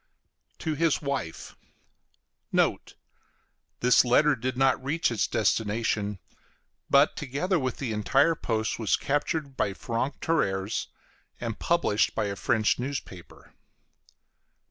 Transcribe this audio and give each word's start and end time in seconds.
B. 0.01 0.55
TO 0.57 0.73
HIS 0.73 0.99
WIFE 1.03 1.55
Note. 2.51 2.95
This 3.81 4.03
letter 4.03 4.35
did 4.35 4.57
not 4.57 4.83
reach 4.83 5.11
its 5.11 5.27
destination, 5.27 6.17
but, 6.89 7.15
together 7.15 7.59
with 7.59 7.77
the 7.77 7.93
entire 7.93 8.33
post, 8.33 8.79
was 8.79 8.95
captured 8.95 9.55
by 9.55 9.75
franc 9.75 10.19
tireurs 10.19 10.87
and 11.39 11.59
published 11.59 12.15
by 12.15 12.25
a 12.25 12.35
French 12.35 12.79
newspaper. 12.79 13.53